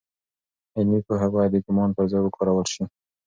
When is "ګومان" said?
1.65-1.89